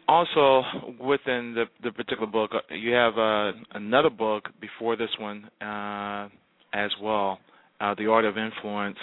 Also, 0.07 0.63
within 0.99 1.55
the 1.55 1.65
the 1.83 1.91
particular 1.91 2.27
book, 2.27 2.51
uh, 2.53 2.73
you 2.73 2.91
have 2.93 3.17
uh, 3.17 3.51
another 3.73 4.09
book 4.09 4.49
before 4.61 4.95
this 4.95 5.09
one 5.19 5.49
uh, 5.61 6.29
as 6.73 6.91
well, 7.01 7.39
uh, 7.81 7.95
"The 7.95 8.07
Art 8.07 8.25
of 8.25 8.37
Influence." 8.37 8.97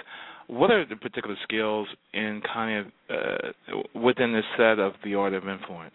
What 0.47 0.71
are 0.73 0.85
the 0.85 0.97
particular 0.97 1.37
skills 1.45 1.87
in 2.13 2.43
kind 2.53 2.87
of 2.87 2.87
uh, 3.09 4.01
within 4.01 4.33
this 4.33 4.45
set 4.57 4.81
of 4.81 4.95
the 5.05 5.15
art 5.15 5.33
of 5.33 5.47
influence? 5.47 5.95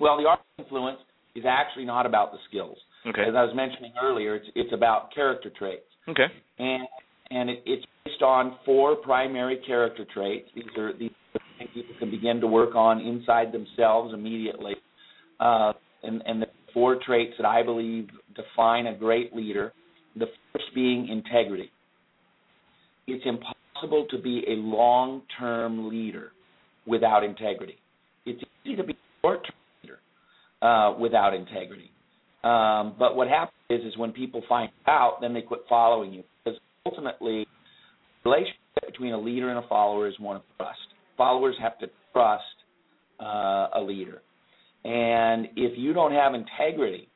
Well, 0.00 0.16
the 0.16 0.28
art 0.28 0.40
of 0.58 0.64
influence 0.64 0.98
is 1.34 1.44
actually 1.48 1.84
not 1.84 2.06
about 2.06 2.32
the 2.32 2.38
skills. 2.48 2.76
Okay. 3.06 3.22
As 3.22 3.34
I 3.36 3.42
was 3.42 3.54
mentioning 3.54 3.92
earlier, 4.02 4.36
it's 4.36 4.46
it's 4.54 4.72
about 4.72 5.12
character 5.14 5.50
traits. 5.56 5.84
Okay. 6.08 6.26
And 6.58 6.86
and 7.30 7.50
it, 7.50 7.62
it's 7.66 7.84
based 8.04 8.22
on 8.22 8.56
four 8.64 8.96
primary 8.96 9.60
character 9.66 10.06
traits. 10.12 10.48
These 10.54 10.64
are 10.78 10.96
these 10.96 11.10
are 11.34 11.66
people 11.74 11.94
can 11.98 12.10
begin 12.10 12.40
to 12.40 12.46
work 12.46 12.74
on 12.74 13.00
inside 13.00 13.52
themselves 13.52 14.14
immediately. 14.14 14.74
Uh, 15.40 15.72
and, 16.02 16.22
and 16.26 16.40
the 16.40 16.46
four 16.72 16.98
traits 17.04 17.32
that 17.38 17.46
I 17.46 17.62
believe 17.62 18.08
define 18.34 18.86
a 18.86 18.96
great 18.96 19.34
leader. 19.34 19.72
The 20.16 20.26
first 20.52 20.66
being 20.74 21.08
integrity. 21.08 21.70
It's 23.06 23.24
impossible 23.26 24.06
to 24.10 24.18
be 24.18 24.44
a 24.46 24.52
long-term 24.52 25.90
leader 25.90 26.30
without 26.86 27.24
integrity. 27.24 27.78
It's 28.24 28.40
easy 28.64 28.76
to 28.76 28.84
be 28.84 28.96
short-term 29.20 29.54
uh, 30.64 30.94
without 30.98 31.34
integrity. 31.34 31.90
Um, 32.42 32.94
but 32.98 33.16
what 33.16 33.28
happens 33.28 33.52
is, 33.70 33.80
is 33.84 33.96
when 33.96 34.12
people 34.12 34.42
find 34.48 34.70
out, 34.86 35.18
then 35.20 35.34
they 35.34 35.42
quit 35.42 35.60
following 35.68 36.12
you 36.12 36.24
because 36.42 36.58
ultimately, 36.86 37.46
the 38.22 38.30
relationship 38.30 38.56
between 38.86 39.12
a 39.12 39.20
leader 39.20 39.50
and 39.50 39.58
a 39.58 39.68
follower 39.68 40.08
is 40.08 40.18
one 40.18 40.36
of 40.36 40.42
trust. 40.56 40.78
Followers 41.16 41.54
have 41.60 41.78
to 41.78 41.86
trust 42.12 42.42
uh, 43.20 43.68
a 43.74 43.80
leader, 43.80 44.22
and 44.84 45.48
if 45.56 45.78
you 45.78 45.92
don't 45.92 46.12
have 46.12 46.34
integrity, 46.34 47.08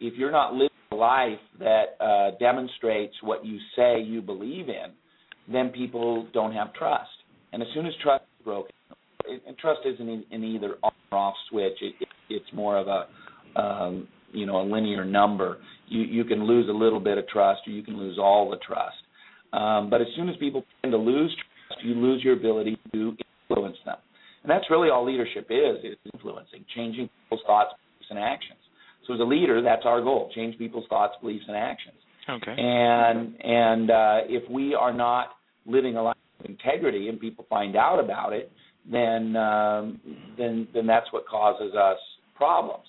if 0.00 0.14
you're 0.16 0.30
not 0.30 0.52
living 0.52 0.68
a 0.92 0.94
life 0.94 1.38
that 1.58 1.96
uh, 2.00 2.30
demonstrates 2.38 3.14
what 3.22 3.44
you 3.44 3.58
say 3.76 4.00
you 4.00 4.22
believe 4.22 4.68
in, 4.68 4.92
then 5.52 5.70
people 5.70 6.26
don't 6.32 6.52
have 6.52 6.72
trust. 6.74 7.10
And 7.52 7.62
as 7.62 7.68
soon 7.74 7.86
as 7.86 7.92
trust 8.02 8.24
is 8.38 8.44
broken, 8.44 8.72
trust 9.60 9.80
isn't 9.84 10.08
an 10.08 10.44
either 10.44 10.76
on 10.82 10.92
or 11.10 11.18
off 11.18 11.34
switch. 11.50 11.78
It, 11.80 11.94
it, 12.00 12.08
it's 12.30 12.52
more 12.52 12.76
of 12.76 12.86
a 12.88 13.60
um, 13.60 14.08
you 14.32 14.46
know 14.46 14.60
a 14.60 14.64
linear 14.64 15.04
number. 15.04 15.58
You 15.88 16.02
you 16.02 16.24
can 16.24 16.44
lose 16.44 16.68
a 16.68 16.72
little 16.72 17.00
bit 17.00 17.18
of 17.18 17.26
trust, 17.28 17.60
or 17.66 17.70
you 17.70 17.82
can 17.82 17.96
lose 17.96 18.18
all 18.18 18.50
the 18.50 18.58
trust. 18.58 18.96
Um, 19.52 19.88
but 19.88 20.00
as 20.00 20.06
soon 20.16 20.28
as 20.28 20.36
people 20.36 20.64
begin 20.82 20.92
to 20.92 21.02
lose 21.02 21.34
trust, 21.68 21.84
you 21.84 21.94
lose 21.94 22.22
your 22.22 22.34
ability 22.34 22.78
to 22.92 23.16
influence 23.48 23.76
them. 23.84 23.96
And 24.42 24.50
that's 24.50 24.64
really 24.70 24.90
all 24.90 25.04
leadership 25.04 25.46
is, 25.50 25.84
is 25.84 25.96
influencing, 26.12 26.64
changing 26.74 27.08
people's 27.24 27.40
thoughts, 27.46 27.70
beliefs, 27.72 28.10
and 28.10 28.18
actions. 28.18 28.58
So 29.06 29.14
as 29.14 29.20
a 29.20 29.24
leader, 29.24 29.62
that's 29.62 29.82
our 29.84 30.02
goal, 30.02 30.30
change 30.34 30.58
people's 30.58 30.84
thoughts, 30.88 31.14
beliefs, 31.20 31.44
and 31.48 31.56
actions. 31.56 31.96
Okay. 32.28 32.54
And 32.56 33.34
and 33.42 33.90
uh, 33.90 34.18
if 34.28 34.48
we 34.50 34.74
are 34.74 34.92
not 34.92 35.28
living 35.64 35.96
a 35.96 36.02
life 36.02 36.16
of 36.40 36.46
integrity 36.46 37.08
and 37.08 37.18
people 37.18 37.46
find 37.48 37.74
out 37.74 37.98
about 37.98 38.34
it, 38.34 38.52
then 38.90 39.36
um, 39.36 40.00
then 40.36 40.68
then 40.74 40.86
that's 40.86 41.12
what 41.12 41.26
causes 41.26 41.74
us 41.74 41.98
problems. 42.36 42.84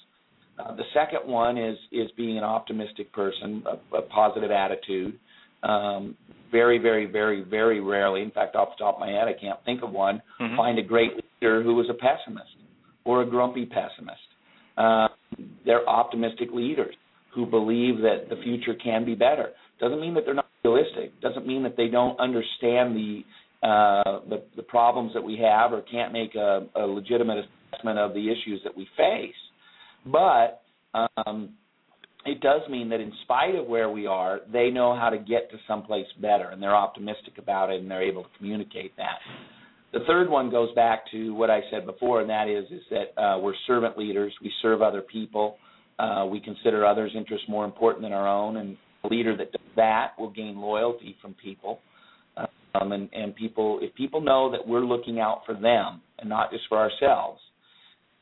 Uh, 0.60 0.76
the 0.76 0.84
second 0.94 1.30
one 1.30 1.58
is 1.58 1.78
is 1.92 2.10
being 2.18 2.38
an 2.38 2.44
optimistic 2.44 3.12
person, 3.14 3.64
a, 3.66 3.98
a 3.98 4.02
positive 4.04 4.52
attitude. 4.52 5.18
Um, 5.64 6.16
very, 6.52 6.80
very, 6.80 7.06
very, 7.06 7.44
very 7.44 7.80
rarely, 7.80 8.22
in 8.22 8.32
fact, 8.32 8.56
off 8.56 8.70
the 8.78 8.84
top 8.84 8.96
of 8.96 9.00
my 9.00 9.10
head, 9.10 9.28
I 9.28 9.40
can't 9.40 9.60
think 9.66 9.84
of 9.84 9.92
one, 9.92 10.22
mm-hmm. 10.42 10.56
find 10.56 10.80
a 10.80 10.82
great 10.82 11.12
leader 11.42 11.62
who 11.62 11.76
was 11.76 11.88
a 11.90 11.94
pessimist 11.94 12.50
or 13.06 13.22
a 13.22 13.30
grumpy 13.30 13.66
pessimist. 13.66 14.20
Uh, 14.78 15.10
they're 15.66 15.88
optimistic 15.88 16.50
leaders 16.54 16.96
who 17.36 17.46
believe 17.46 17.98
that 17.98 18.30
the 18.30 18.42
future 18.44 18.74
can 18.84 19.06
be 19.06 19.16
better. 19.16 19.50
Doesn't 19.80 20.02
mean 20.02 20.14
that 20.16 20.24
they're 20.26 20.34
not 20.34 20.48
realistic. 20.64 21.20
Doesn't 21.22 21.46
mean 21.46 21.64
that 21.64 21.78
they 21.78 21.88
don't 21.88 22.20
understand 22.20 22.96
the 22.96 23.24
uh, 23.64 24.20
the, 24.30 24.44
the 24.56 24.64
problems 24.64 25.14
that 25.14 25.22
we 25.22 25.38
have 25.38 25.74
or 25.74 25.82
can't 25.82 26.14
make 26.14 26.36
a, 26.36 26.68
a 26.76 26.86
legitimate 26.86 27.46
assessment 27.74 28.00
of 28.00 28.14
the 28.14 28.30
issues 28.30 28.62
that 28.64 28.76
we 28.76 28.88
face. 28.96 29.36
But 30.06 30.62
um, 30.94 31.56
it 32.26 32.42
does 32.42 32.62
mean 32.70 32.90
that 32.90 33.00
in 33.00 33.12
spite 33.24 33.56
of 33.56 33.68
where 33.68 33.90
we 33.90 34.08
are, 34.08 34.40
they 34.52 34.70
know 34.70 34.96
how 34.96 35.10
to 35.10 35.18
get 35.18 35.50
to 35.52 35.58
someplace 35.68 36.06
better, 36.22 36.50
and 36.50 36.62
they're 36.62 36.76
optimistic 36.76 37.38
about 37.38 37.70
it, 37.70 37.82
and 37.82 37.90
they're 37.90 38.02
able 38.02 38.24
to 38.24 38.30
communicate 38.38 38.96
that. 38.98 39.18
The 39.92 40.02
third 40.08 40.30
one 40.30 40.52
goes 40.52 40.74
back 40.76 41.10
to 41.12 41.34
what 41.34 41.50
I 41.50 41.62
said 41.72 41.86
before, 41.86 42.22
and 42.22 42.30
that 42.30 42.48
is 42.48 42.66
is 42.72 42.84
that 42.92 43.22
uh, 43.22 43.40
we're 43.40 43.56
servant 43.66 43.98
leaders. 43.98 44.32
We 44.42 44.52
serve 44.62 44.82
other 44.82 45.02
people. 45.02 45.58
Uh, 45.98 46.28
we 46.30 46.40
consider 46.40 46.86
others' 46.86 47.12
interests 47.16 47.48
more 47.50 47.66
important 47.66 48.04
than 48.04 48.14
our 48.14 48.28
own, 48.28 48.58
and 48.58 48.78
a 49.04 49.08
leader 49.08 49.36
that 49.36 49.52
does 49.52 49.62
that 49.76 50.12
will 50.20 50.30
gain 50.30 50.58
loyalty 50.58 51.18
from 51.22 51.34
people. 51.34 51.80
Um, 52.76 52.92
and, 52.92 53.10
and 53.14 53.36
people, 53.36 53.80
if 53.82 53.94
people 53.96 54.22
know 54.22 54.52
that 54.52 54.66
we're 54.68 54.86
looking 54.86 55.20
out 55.20 55.42
for 55.46 55.54
them 55.54 56.02
and 56.20 56.30
not 56.30 56.52
just 56.52 56.64
for 56.70 56.78
ourselves, 56.78 57.40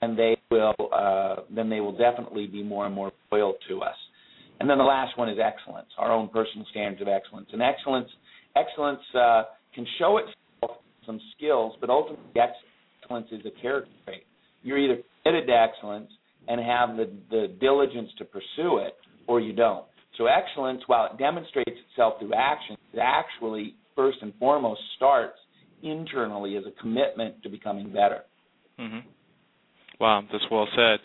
and 0.01 0.17
they 0.17 0.37
will 0.51 0.75
uh, 0.93 1.37
then 1.53 1.69
they 1.69 1.79
will 1.79 1.97
definitely 1.97 2.47
be 2.47 2.63
more 2.63 2.85
and 2.85 2.93
more 2.93 3.11
loyal 3.31 3.55
to 3.67 3.81
us. 3.81 3.95
And 4.59 4.69
then 4.69 4.77
the 4.77 4.83
last 4.83 5.17
one 5.17 5.29
is 5.29 5.37
excellence, 5.43 5.89
our 5.97 6.11
own 6.11 6.29
personal 6.29 6.65
standards 6.71 7.01
of 7.01 7.07
excellence. 7.07 7.49
And 7.51 7.61
excellence 7.61 8.09
excellence 8.55 9.01
uh, 9.15 9.43
can 9.73 9.85
show 9.99 10.17
itself 10.17 10.77
some 11.05 11.19
skills, 11.35 11.73
but 11.79 11.89
ultimately 11.89 12.25
excellence 12.35 13.27
is 13.31 13.41
a 13.45 13.61
character 13.61 13.91
trait. 14.05 14.23
You're 14.63 14.77
either 14.77 14.97
committed 15.23 15.47
to 15.47 15.53
excellence 15.53 16.11
and 16.47 16.61
have 16.61 16.95
the, 16.95 17.11
the 17.29 17.55
diligence 17.59 18.09
to 18.17 18.25
pursue 18.25 18.77
it, 18.77 18.93
or 19.27 19.39
you 19.39 19.53
don't. 19.53 19.85
So 20.17 20.25
excellence, 20.25 20.81
while 20.87 21.05
it 21.11 21.17
demonstrates 21.17 21.77
itself 21.91 22.15
through 22.19 22.33
action, 22.33 22.77
it 22.93 22.99
actually 23.01 23.75
first 23.97 24.19
and 24.21 24.31
foremost 24.39 24.79
starts 24.95 25.37
internally 25.83 26.55
as 26.55 26.63
a 26.65 26.81
commitment 26.81 27.43
to 27.43 27.49
becoming 27.49 27.91
better. 27.91 28.21
Mm-hmm. 28.79 28.99
Wow, 29.99 30.23
that's 30.31 30.45
well 30.49 30.67
said. 30.75 30.99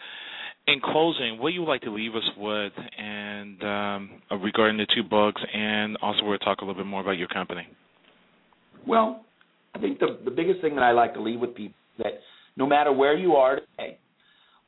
In 0.69 0.81
closing, 0.81 1.39
what 1.41 1.53
you 1.53 1.63
would 1.63 1.69
like 1.69 1.81
to 1.83 1.93
leave 1.93 2.15
us 2.15 2.23
with, 2.37 2.73
and 2.97 3.61
um, 3.65 4.11
regarding 4.41 4.77
the 4.77 4.87
two 4.95 5.03
books, 5.03 5.43
and 5.53 5.97
also 6.01 6.21
we'll 6.23 6.39
talk 6.39 6.61
a 6.61 6.65
little 6.65 6.81
bit 6.81 6.87
more 6.87 7.01
about 7.01 7.19
your 7.19 7.27
company. 7.27 7.67
Well, 8.87 9.25
I 9.75 9.81
think 9.81 9.99
the 9.99 10.19
the 10.25 10.31
biggest 10.31 10.61
thing 10.61 10.77
that 10.77 10.83
I 10.83 10.93
like 10.93 11.15
to 11.15 11.23
leave 11.23 11.41
with 11.41 11.55
people 11.57 11.75
is 11.99 12.05
that 12.05 12.13
no 12.57 12.67
matter 12.67 12.93
where 12.93 13.17
you 13.17 13.33
are 13.35 13.57
today, 13.57 13.99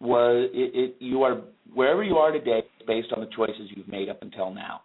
was 0.01 0.51
it, 0.53 0.75
it 0.75 0.97
you 0.99 1.23
are 1.23 1.43
wherever 1.73 2.03
you 2.03 2.17
are 2.17 2.33
today 2.33 2.63
based 2.87 3.09
on 3.15 3.21
the 3.21 3.31
choices 3.35 3.71
you've 3.75 3.89
made 3.89 4.09
up 4.09 4.23
until 4.23 4.53
now. 4.53 4.81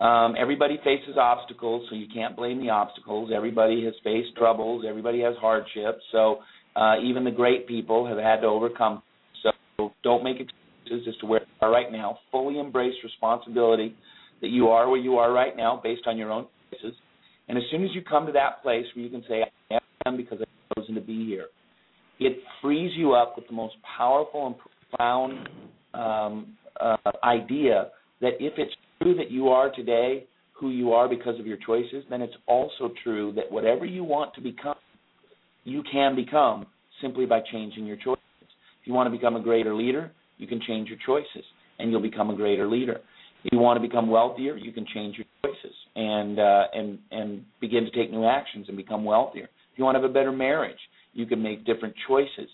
Um, 0.00 0.34
everybody 0.38 0.78
faces 0.84 1.16
obstacles, 1.16 1.86
so 1.88 1.96
you 1.96 2.06
can't 2.12 2.36
blame 2.36 2.60
the 2.60 2.70
obstacles. 2.70 3.30
Everybody 3.34 3.84
has 3.84 3.94
faced 4.02 4.36
troubles. 4.36 4.84
Everybody 4.86 5.20
has 5.20 5.34
hardships. 5.40 6.02
So 6.10 6.38
uh, 6.76 6.96
even 7.02 7.24
the 7.24 7.30
great 7.30 7.68
people 7.68 8.06
have 8.06 8.18
had 8.18 8.40
to 8.40 8.46
overcome. 8.46 9.02
So 9.42 9.92
don't 10.02 10.24
make 10.24 10.36
excuses 10.40 11.08
as 11.08 11.16
to 11.20 11.26
where 11.26 11.40
you 11.40 11.46
are 11.60 11.70
right 11.70 11.92
now. 11.92 12.18
Fully 12.32 12.58
embrace 12.58 12.94
responsibility 13.04 13.94
that 14.40 14.48
you 14.48 14.68
are 14.68 14.88
where 14.90 15.00
you 15.00 15.16
are 15.16 15.32
right 15.32 15.56
now 15.56 15.80
based 15.82 16.02
on 16.06 16.18
your 16.18 16.30
own 16.30 16.46
choices. 16.70 16.96
And 17.48 17.56
as 17.56 17.64
soon 17.70 17.84
as 17.84 17.90
you 17.94 18.02
come 18.02 18.26
to 18.26 18.32
that 18.32 18.62
place 18.62 18.86
where 18.94 19.04
you 19.04 19.10
can 19.10 19.24
say, 19.28 19.44
I 19.70 19.78
am 20.06 20.16
because 20.16 20.38
I've 20.40 20.76
chosen 20.76 20.94
to 20.96 21.00
be 21.00 21.24
here, 21.26 21.46
it 22.18 22.38
frees 22.60 22.92
you 22.96 23.12
up 23.12 23.34
with 23.36 23.46
the 23.46 23.54
most 23.54 23.74
powerful 23.96 24.46
and 24.46 24.56
profound 24.90 25.48
um, 25.94 26.56
uh, 26.80 26.96
idea 27.22 27.88
that 28.20 28.32
if 28.40 28.54
it's 28.56 28.74
true 29.04 29.14
that 29.14 29.30
you 29.30 29.48
are 29.48 29.70
today 29.70 30.26
who 30.58 30.70
you 30.70 30.92
are 30.92 31.08
because 31.08 31.38
of 31.38 31.46
your 31.46 31.58
choices, 31.58 32.04
then 32.08 32.22
it's 32.22 32.34
also 32.46 32.90
true 33.02 33.32
that 33.36 33.50
whatever 33.50 33.84
you 33.84 34.02
want 34.02 34.34
to 34.34 34.40
become, 34.40 34.76
you 35.64 35.82
can 35.90 36.16
become 36.16 36.66
simply 37.02 37.26
by 37.26 37.40
changing 37.52 37.84
your 37.84 37.96
choices. 37.96 38.18
If 38.40 38.86
you 38.86 38.94
want 38.94 39.06
to 39.06 39.16
become 39.16 39.36
a 39.36 39.42
greater 39.42 39.74
leader, 39.74 40.10
you 40.38 40.46
can 40.46 40.60
change 40.66 40.88
your 40.88 40.98
choices 41.04 41.44
and 41.78 41.90
you'll 41.90 42.00
become 42.00 42.30
a 42.30 42.36
greater 42.36 42.66
leader. 42.66 43.00
If 43.44 43.52
you 43.52 43.58
want 43.58 43.80
to 43.80 43.86
become 43.86 44.08
wealthier, 44.08 44.56
you 44.56 44.72
can 44.72 44.86
change 44.94 45.16
your 45.18 45.26
choices 45.44 45.74
and 45.96 46.38
uh, 46.38 46.64
and 46.72 46.98
and 47.10 47.44
begin 47.60 47.84
to 47.84 47.90
take 47.90 48.10
new 48.10 48.24
actions 48.24 48.66
and 48.68 48.76
become 48.76 49.04
wealthier. 49.04 49.44
If 49.44 49.78
you 49.78 49.84
want 49.84 49.96
to 49.96 50.00
have 50.00 50.10
a 50.10 50.12
better 50.14 50.32
marriage, 50.32 50.78
you 51.12 51.26
can 51.26 51.42
make 51.42 51.66
different 51.66 51.94
choices 52.08 52.48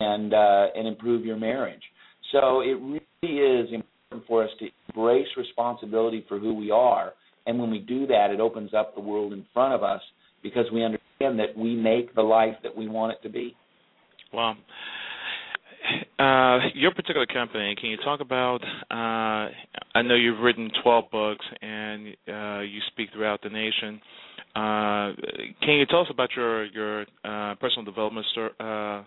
and 0.00 0.32
uh, 0.32 0.68
and 0.74 0.86
improve 0.88 1.26
your 1.26 1.36
marriage. 1.36 1.82
So 2.30 2.60
it 2.60 2.78
really 2.80 3.36
is 3.38 3.68
important 3.72 4.26
for 4.26 4.44
us 4.44 4.50
to 4.60 4.68
embrace 4.94 5.28
responsibility 5.36 6.24
for 6.28 6.38
who 6.38 6.54
we 6.54 6.70
are, 6.70 7.12
and 7.46 7.58
when 7.58 7.70
we 7.70 7.78
do 7.78 8.06
that, 8.06 8.30
it 8.30 8.40
opens 8.40 8.74
up 8.74 8.94
the 8.94 9.00
world 9.00 9.32
in 9.32 9.44
front 9.52 9.74
of 9.74 9.82
us 9.82 10.00
because 10.42 10.66
we 10.72 10.84
understand 10.84 11.38
that 11.38 11.56
we 11.56 11.74
make 11.74 12.14
the 12.14 12.22
life 12.22 12.54
that 12.62 12.76
we 12.76 12.88
want 12.88 13.12
it 13.12 13.22
to 13.22 13.32
be. 13.32 13.56
Wow. 14.32 14.56
Uh, 16.18 16.68
your 16.74 16.92
particular 16.92 17.26
company, 17.26 17.74
can 17.80 17.90
you 17.90 17.96
talk 17.98 18.20
about? 18.20 18.62
Uh, 18.90 19.50
I 19.94 20.02
know 20.02 20.14
you've 20.14 20.40
written 20.40 20.70
12 20.82 21.04
books 21.10 21.44
and 21.60 22.08
uh, 22.28 22.60
you 22.60 22.80
speak 22.92 23.08
throughout 23.12 23.42
the 23.42 23.50
nation. 23.50 24.00
Uh, 24.54 25.12
can 25.60 25.74
you 25.74 25.86
tell 25.86 26.00
us 26.00 26.08
about 26.10 26.28
your 26.36 26.66
your 26.66 27.02
uh, 27.24 27.54
personal 27.56 27.84
development 27.84 28.26
uh, 28.60 29.02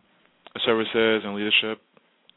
services 0.65 1.21
and 1.23 1.35
leadership 1.35 1.81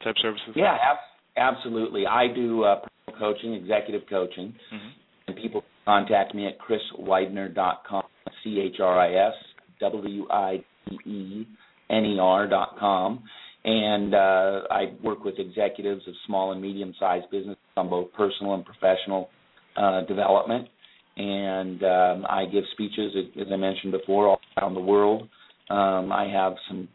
type 0.04 0.14
services? 0.20 0.50
Yeah, 0.54 0.76
ab- 0.80 0.98
absolutely. 1.36 2.06
I 2.06 2.26
do 2.32 2.64
personal 2.64 2.82
coaching, 3.18 3.54
executive 3.54 4.02
coaching, 4.08 4.54
mm-hmm. 4.72 4.88
and 5.28 5.36
people 5.36 5.62
contact 5.84 6.34
me 6.34 6.46
at 6.46 6.54
chriswidener.com. 6.58 8.02
C 8.44 8.60
H 8.60 8.80
R 8.80 8.98
I 8.98 9.28
S 9.28 9.34
W 9.80 10.26
I 10.30 10.64
D 10.88 10.96
E 11.10 11.46
N 11.90 12.04
E 12.04 12.18
R 12.20 12.46
dot 12.46 12.76
com 12.78 13.22
and 13.64 14.14
uh, 14.14 14.60
I 14.70 14.92
work 15.02 15.24
with 15.24 15.34
executives 15.38 16.02
of 16.06 16.14
small 16.26 16.52
and 16.52 16.62
medium-sized 16.62 17.26
businesses 17.30 17.58
on 17.76 17.90
both 17.90 18.12
personal 18.12 18.54
and 18.54 18.64
professional 18.64 19.28
uh, 19.76 20.02
development. 20.02 20.68
And 21.16 21.82
um, 21.82 22.26
I 22.28 22.44
give 22.50 22.64
speeches, 22.72 23.12
as 23.40 23.48
I 23.52 23.56
mentioned 23.56 23.92
before, 23.92 24.28
all 24.28 24.40
around 24.56 24.74
the 24.74 24.80
world. 24.80 25.22
Um, 25.68 26.12
I 26.12 26.30
have 26.32 26.54
some 26.68 26.88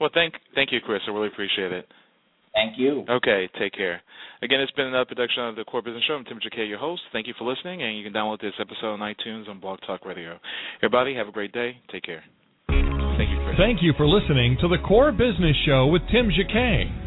Well, 0.00 0.08
thank 0.14 0.32
thank 0.54 0.72
you, 0.72 0.80
Chris. 0.80 1.02
I 1.06 1.10
really 1.10 1.28
appreciate 1.28 1.72
it. 1.72 1.86
Thank 2.56 2.78
you. 2.78 3.04
Okay, 3.08 3.48
take 3.60 3.74
care. 3.74 4.00
Again, 4.40 4.60
it's 4.60 4.72
been 4.72 4.86
another 4.86 5.04
production 5.04 5.44
of 5.44 5.56
the 5.56 5.64
Core 5.64 5.82
Business 5.82 6.02
Show. 6.08 6.14
I'm 6.14 6.24
Tim 6.24 6.40
Jacquet, 6.42 6.66
your 6.66 6.78
host. 6.78 7.02
Thank 7.12 7.26
you 7.26 7.34
for 7.38 7.44
listening, 7.44 7.82
and 7.82 7.98
you 7.98 8.02
can 8.02 8.14
download 8.14 8.40
this 8.40 8.54
episode 8.58 8.94
on 8.94 9.00
iTunes 9.00 9.48
and 9.48 9.60
Blog 9.60 9.78
Talk 9.86 10.06
Radio. 10.06 10.38
Everybody, 10.82 11.14
have 11.14 11.28
a 11.28 11.32
great 11.32 11.52
day. 11.52 11.76
Take 11.92 12.04
care. 12.04 12.24
Thank 12.68 13.28
you, 13.30 13.40
Chris. 13.44 13.56
Thank 13.58 13.82
you 13.82 13.92
for 13.98 14.06
listening 14.08 14.56
to 14.62 14.68
the 14.68 14.78
Core 14.88 15.12
Business 15.12 15.54
Show 15.66 15.86
with 15.88 16.00
Tim 16.10 16.30
Jacquet. 16.30 17.05